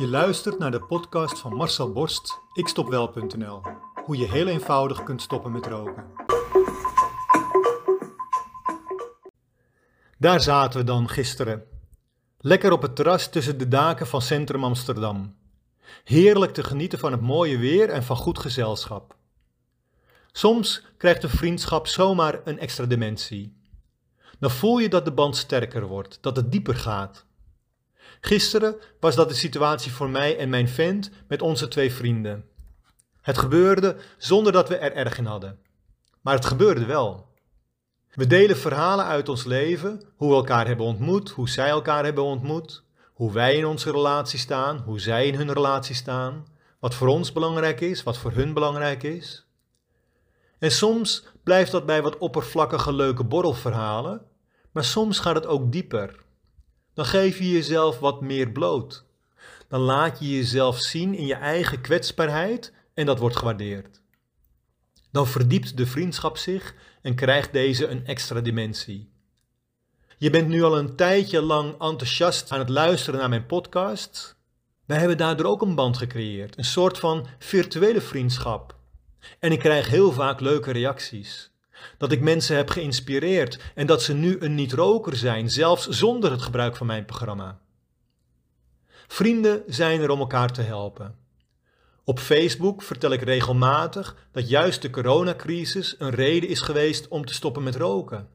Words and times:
Je 0.00 0.08
luistert 0.08 0.58
naar 0.58 0.70
de 0.70 0.80
podcast 0.80 1.38
van 1.38 1.54
Marcel 1.54 1.92
Borst, 1.92 2.40
ikstopwel.nl. 2.52 3.62
Hoe 4.04 4.16
je 4.16 4.30
heel 4.30 4.46
eenvoudig 4.46 5.02
kunt 5.02 5.22
stoppen 5.22 5.52
met 5.52 5.66
roken. 5.66 6.04
Daar 10.18 10.40
zaten 10.40 10.80
we 10.80 10.86
dan 10.86 11.08
gisteren. 11.08 11.64
Lekker 12.38 12.72
op 12.72 12.82
het 12.82 12.96
terras 12.96 13.30
tussen 13.30 13.58
de 13.58 13.68
daken 13.68 14.06
van 14.06 14.22
Centrum 14.22 14.64
Amsterdam. 14.64 15.36
Heerlijk 16.04 16.52
te 16.52 16.62
genieten 16.62 16.98
van 16.98 17.12
het 17.12 17.20
mooie 17.20 17.58
weer 17.58 17.90
en 17.90 18.02
van 18.02 18.16
goed 18.16 18.38
gezelschap. 18.38 19.16
Soms 20.32 20.84
krijgt 20.96 21.22
een 21.22 21.30
vriendschap 21.30 21.86
zomaar 21.86 22.40
een 22.44 22.58
extra 22.58 22.86
dimensie. 22.86 23.56
Dan 24.38 24.50
voel 24.50 24.78
je 24.78 24.88
dat 24.88 25.04
de 25.04 25.12
band 25.12 25.36
sterker 25.36 25.86
wordt, 25.86 26.18
dat 26.20 26.36
het 26.36 26.52
dieper 26.52 26.74
gaat. 26.74 27.28
Gisteren 28.20 28.76
was 29.00 29.14
dat 29.14 29.28
de 29.28 29.34
situatie 29.34 29.92
voor 29.92 30.10
mij 30.10 30.38
en 30.38 30.48
mijn 30.48 30.68
vent 30.68 31.10
met 31.28 31.42
onze 31.42 31.68
twee 31.68 31.92
vrienden. 31.92 32.44
Het 33.20 33.38
gebeurde 33.38 33.96
zonder 34.18 34.52
dat 34.52 34.68
we 34.68 34.76
er 34.76 34.92
erg 34.92 35.18
in 35.18 35.24
hadden. 35.24 35.58
Maar 36.20 36.34
het 36.34 36.44
gebeurde 36.44 36.84
wel. 36.84 37.28
We 38.10 38.26
delen 38.26 38.56
verhalen 38.56 39.04
uit 39.04 39.28
ons 39.28 39.44
leven, 39.44 40.02
hoe 40.16 40.28
we 40.28 40.34
elkaar 40.34 40.66
hebben 40.66 40.86
ontmoet, 40.86 41.30
hoe 41.30 41.48
zij 41.48 41.68
elkaar 41.68 42.04
hebben 42.04 42.24
ontmoet, 42.24 42.84
hoe 43.14 43.32
wij 43.32 43.56
in 43.56 43.66
onze 43.66 43.90
relatie 43.90 44.38
staan, 44.38 44.78
hoe 44.78 45.00
zij 45.00 45.26
in 45.26 45.34
hun 45.34 45.52
relatie 45.52 45.94
staan, 45.94 46.46
wat 46.80 46.94
voor 46.94 47.08
ons 47.08 47.32
belangrijk 47.32 47.80
is, 47.80 48.02
wat 48.02 48.18
voor 48.18 48.32
hun 48.32 48.52
belangrijk 48.52 49.02
is. 49.02 49.46
En 50.58 50.70
soms 50.70 51.26
blijft 51.42 51.70
dat 51.70 51.86
bij 51.86 52.02
wat 52.02 52.18
oppervlakkige 52.18 52.92
leuke 52.92 53.24
borrelverhalen, 53.24 54.26
maar 54.70 54.84
soms 54.84 55.18
gaat 55.18 55.34
het 55.34 55.46
ook 55.46 55.72
dieper. 55.72 56.22
Dan 56.94 57.04
geef 57.04 57.38
je 57.38 57.50
jezelf 57.50 57.98
wat 57.98 58.20
meer 58.20 58.50
bloot. 58.50 59.04
Dan 59.68 59.80
laat 59.80 60.18
je 60.18 60.36
jezelf 60.36 60.78
zien 60.78 61.14
in 61.14 61.26
je 61.26 61.34
eigen 61.34 61.80
kwetsbaarheid 61.80 62.72
en 62.94 63.06
dat 63.06 63.18
wordt 63.18 63.36
gewaardeerd. 63.36 64.00
Dan 65.10 65.26
verdiept 65.26 65.76
de 65.76 65.86
vriendschap 65.86 66.36
zich 66.36 66.74
en 67.02 67.14
krijgt 67.14 67.52
deze 67.52 67.86
een 67.86 68.06
extra 68.06 68.40
dimensie. 68.40 69.10
Je 70.18 70.30
bent 70.30 70.48
nu 70.48 70.62
al 70.62 70.78
een 70.78 70.96
tijdje 70.96 71.42
lang 71.42 71.72
enthousiast 71.72 72.52
aan 72.52 72.58
het 72.58 72.68
luisteren 72.68 73.20
naar 73.20 73.28
mijn 73.28 73.46
podcast. 73.46 74.36
Wij 74.86 74.98
hebben 74.98 75.16
daardoor 75.16 75.46
ook 75.46 75.62
een 75.62 75.74
band 75.74 75.96
gecreëerd, 75.96 76.58
een 76.58 76.64
soort 76.64 76.98
van 76.98 77.26
virtuele 77.38 78.00
vriendschap. 78.00 78.78
En 79.38 79.52
ik 79.52 79.58
krijg 79.58 79.88
heel 79.88 80.12
vaak 80.12 80.40
leuke 80.40 80.70
reacties. 80.70 81.49
Dat 81.98 82.12
ik 82.12 82.20
mensen 82.20 82.56
heb 82.56 82.70
geïnspireerd 82.70 83.58
en 83.74 83.86
dat 83.86 84.02
ze 84.02 84.14
nu 84.14 84.36
een 84.40 84.54
niet-roker 84.54 85.16
zijn, 85.16 85.50
zelfs 85.50 85.88
zonder 85.88 86.30
het 86.30 86.42
gebruik 86.42 86.76
van 86.76 86.86
mijn 86.86 87.04
programma. 87.04 87.60
Vrienden 89.06 89.62
zijn 89.66 90.00
er 90.00 90.10
om 90.10 90.18
elkaar 90.18 90.52
te 90.52 90.62
helpen. 90.62 91.14
Op 92.04 92.18
Facebook 92.18 92.82
vertel 92.82 93.10
ik 93.10 93.22
regelmatig 93.22 94.28
dat 94.32 94.48
juist 94.48 94.82
de 94.82 94.90
coronacrisis 94.90 95.94
een 95.98 96.10
reden 96.10 96.48
is 96.48 96.60
geweest 96.60 97.08
om 97.08 97.24
te 97.24 97.34
stoppen 97.34 97.62
met 97.62 97.76
roken. 97.76 98.28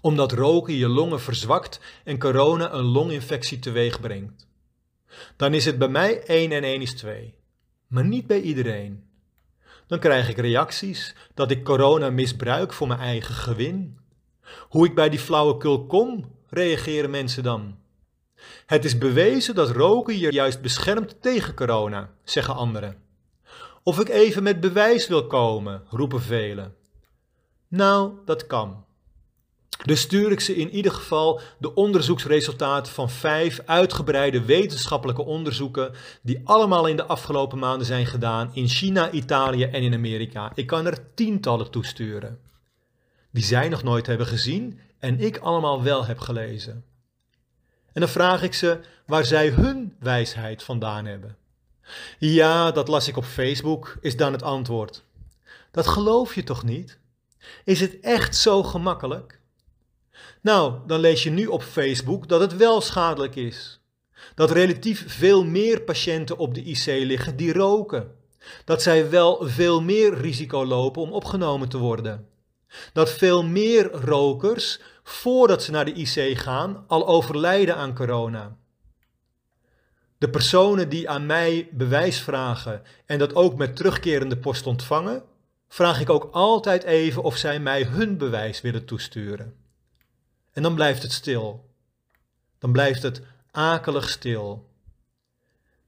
Omdat 0.00 0.32
roken 0.32 0.74
je 0.74 0.88
longen 0.88 1.20
verzwakt 1.20 1.80
en 2.04 2.18
corona 2.18 2.72
een 2.72 2.84
longinfectie 2.84 3.58
teweeg 3.58 4.00
brengt. 4.00 4.46
Dan 5.36 5.54
is 5.54 5.64
het 5.64 5.78
bij 5.78 5.88
mij 5.88 6.22
1 6.22 6.52
en 6.52 6.62
1 6.62 6.80
is 6.80 6.94
2. 6.94 7.34
Maar 7.86 8.04
niet 8.04 8.26
bij 8.26 8.40
iedereen. 8.40 9.11
Dan 9.92 10.00
krijg 10.00 10.28
ik 10.28 10.36
reacties 10.36 11.14
dat 11.34 11.50
ik 11.50 11.64
corona 11.64 12.10
misbruik 12.10 12.72
voor 12.72 12.86
mijn 12.86 13.00
eigen 13.00 13.34
gewin. 13.34 13.98
Hoe 14.68 14.86
ik 14.86 14.94
bij 14.94 15.08
die 15.08 15.18
flauwekul 15.18 15.86
kom, 15.86 16.24
reageren 16.48 17.10
mensen 17.10 17.42
dan. 17.42 17.78
Het 18.66 18.84
is 18.84 18.98
bewezen 18.98 19.54
dat 19.54 19.70
roken 19.70 20.18
je 20.18 20.32
juist 20.32 20.60
beschermt 20.60 21.22
tegen 21.22 21.54
corona, 21.54 22.10
zeggen 22.24 22.54
anderen. 22.54 22.96
Of 23.82 24.00
ik 24.00 24.08
even 24.08 24.42
met 24.42 24.60
bewijs 24.60 25.08
wil 25.08 25.26
komen, 25.26 25.82
roepen 25.88 26.22
velen. 26.22 26.74
Nou, 27.68 28.12
dat 28.24 28.46
kan. 28.46 28.84
Dus 29.82 30.00
stuur 30.00 30.32
ik 30.32 30.40
ze 30.40 30.56
in 30.56 30.70
ieder 30.70 30.92
geval 30.92 31.40
de 31.58 31.74
onderzoeksresultaten 31.74 32.92
van 32.92 33.10
vijf 33.10 33.60
uitgebreide 33.66 34.44
wetenschappelijke 34.44 35.22
onderzoeken 35.22 35.92
die 36.22 36.40
allemaal 36.44 36.86
in 36.86 36.96
de 36.96 37.04
afgelopen 37.04 37.58
maanden 37.58 37.86
zijn 37.86 38.06
gedaan 38.06 38.50
in 38.54 38.68
China, 38.68 39.10
Italië 39.10 39.64
en 39.64 39.82
in 39.82 39.94
Amerika. 39.94 40.52
Ik 40.54 40.66
kan 40.66 40.86
er 40.86 41.14
tientallen 41.14 41.70
toesturen. 41.70 42.38
Die 43.30 43.44
zij 43.44 43.68
nog 43.68 43.82
nooit 43.82 44.06
hebben 44.06 44.26
gezien 44.26 44.80
en 44.98 45.20
ik 45.20 45.38
allemaal 45.38 45.82
wel 45.82 46.04
heb 46.04 46.18
gelezen. 46.18 46.84
En 47.92 48.00
dan 48.00 48.08
vraag 48.08 48.42
ik 48.42 48.54
ze 48.54 48.80
waar 49.06 49.24
zij 49.24 49.48
hun 49.48 49.96
wijsheid 49.98 50.62
vandaan 50.62 51.04
hebben. 51.04 51.36
Ja, 52.18 52.70
dat 52.70 52.88
las 52.88 53.08
ik 53.08 53.16
op 53.16 53.24
Facebook, 53.24 53.96
is 54.00 54.16
dan 54.16 54.32
het 54.32 54.42
antwoord. 54.42 55.04
Dat 55.70 55.86
geloof 55.86 56.34
je 56.34 56.42
toch 56.42 56.62
niet? 56.62 56.98
Is 57.64 57.80
het 57.80 58.00
echt 58.00 58.36
zo 58.36 58.62
gemakkelijk? 58.62 59.40
Nou, 60.42 60.74
dan 60.86 61.00
lees 61.00 61.22
je 61.22 61.30
nu 61.30 61.46
op 61.46 61.62
Facebook 61.62 62.28
dat 62.28 62.40
het 62.40 62.56
wel 62.56 62.80
schadelijk 62.80 63.36
is. 63.36 63.80
Dat 64.34 64.50
relatief 64.50 65.04
veel 65.06 65.44
meer 65.44 65.80
patiënten 65.80 66.38
op 66.38 66.54
de 66.54 66.62
IC 66.62 66.86
liggen 66.86 67.36
die 67.36 67.52
roken. 67.52 68.10
Dat 68.64 68.82
zij 68.82 69.10
wel 69.10 69.38
veel 69.48 69.82
meer 69.82 70.14
risico 70.14 70.66
lopen 70.66 71.02
om 71.02 71.12
opgenomen 71.12 71.68
te 71.68 71.78
worden. 71.78 72.28
Dat 72.92 73.10
veel 73.10 73.42
meer 73.42 73.90
rokers, 73.90 74.80
voordat 75.02 75.62
ze 75.62 75.70
naar 75.70 75.84
de 75.84 75.92
IC 75.92 76.38
gaan, 76.38 76.84
al 76.86 77.06
overlijden 77.06 77.76
aan 77.76 77.94
corona. 77.94 78.56
De 80.18 80.30
personen 80.30 80.88
die 80.88 81.08
aan 81.08 81.26
mij 81.26 81.68
bewijs 81.72 82.20
vragen 82.20 82.82
en 83.06 83.18
dat 83.18 83.34
ook 83.34 83.56
met 83.56 83.76
terugkerende 83.76 84.36
post 84.36 84.66
ontvangen, 84.66 85.22
vraag 85.68 86.00
ik 86.00 86.10
ook 86.10 86.28
altijd 86.32 86.82
even 86.82 87.22
of 87.22 87.36
zij 87.36 87.60
mij 87.60 87.84
hun 87.84 88.18
bewijs 88.18 88.60
willen 88.60 88.84
toesturen. 88.84 89.61
En 90.52 90.62
dan 90.62 90.74
blijft 90.74 91.02
het 91.02 91.12
stil. 91.12 91.70
Dan 92.58 92.72
blijft 92.72 93.02
het 93.02 93.22
akelig 93.50 94.08
stil. 94.08 94.70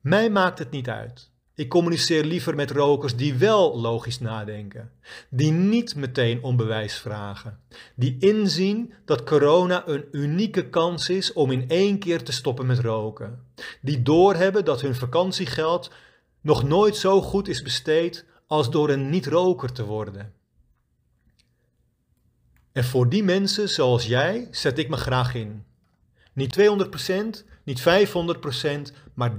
Mij 0.00 0.30
maakt 0.30 0.58
het 0.58 0.70
niet 0.70 0.88
uit. 0.88 1.30
Ik 1.54 1.68
communiceer 1.68 2.24
liever 2.24 2.54
met 2.54 2.70
rokers 2.70 3.16
die 3.16 3.34
wel 3.34 3.80
logisch 3.80 4.20
nadenken, 4.20 4.92
die 5.30 5.52
niet 5.52 5.96
meteen 5.96 6.42
om 6.42 6.56
bewijs 6.56 6.94
vragen, 6.94 7.60
die 7.94 8.16
inzien 8.18 8.92
dat 9.04 9.24
corona 9.24 9.88
een 9.88 10.04
unieke 10.12 10.68
kans 10.68 11.08
is 11.08 11.32
om 11.32 11.50
in 11.50 11.68
één 11.68 11.98
keer 11.98 12.22
te 12.22 12.32
stoppen 12.32 12.66
met 12.66 12.78
roken, 12.78 13.44
die 13.80 14.02
doorhebben 14.02 14.64
dat 14.64 14.80
hun 14.80 14.94
vakantiegeld 14.94 15.90
nog 16.40 16.62
nooit 16.62 16.96
zo 16.96 17.22
goed 17.22 17.48
is 17.48 17.62
besteed 17.62 18.24
als 18.46 18.70
door 18.70 18.90
een 18.90 19.10
niet-roker 19.10 19.72
te 19.72 19.84
worden. 19.84 20.32
En 22.72 22.84
voor 22.84 23.08
die 23.08 23.24
mensen 23.24 23.68
zoals 23.68 24.06
jij 24.06 24.48
zet 24.50 24.78
ik 24.78 24.88
me 24.88 24.96
graag 24.96 25.34
in. 25.34 25.64
Niet 26.32 26.58
200%, 26.60 27.44
niet 27.64 27.80
500%, 27.80 28.94
maar 29.14 29.32
1000%. 29.32 29.34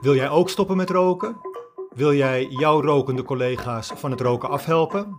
Wil 0.00 0.14
jij 0.14 0.28
ook 0.28 0.50
stoppen 0.50 0.76
met 0.76 0.90
roken? 0.90 1.36
Wil 1.94 2.14
jij 2.14 2.46
jouw 2.46 2.82
rokende 2.82 3.22
collega's 3.22 3.92
van 3.94 4.10
het 4.10 4.20
roken 4.20 4.48
afhelpen? 4.48 5.18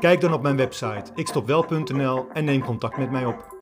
Kijk 0.00 0.20
dan 0.20 0.32
op 0.32 0.42
mijn 0.42 0.56
website 0.56 1.10
ikstopwel.nl 1.14 2.26
en 2.32 2.44
neem 2.44 2.64
contact 2.64 2.96
met 2.96 3.10
mij 3.10 3.26
op. 3.26 3.56